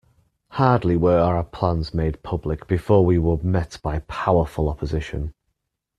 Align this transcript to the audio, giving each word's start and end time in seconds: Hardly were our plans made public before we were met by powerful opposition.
Hardly 0.53 0.97
were 0.97 1.19
our 1.19 1.43
plans 1.43 1.93
made 1.93 2.23
public 2.23 2.65
before 2.67 3.05
we 3.05 3.19
were 3.19 3.37
met 3.43 3.79
by 3.83 3.99
powerful 3.99 4.67
opposition. 4.67 5.31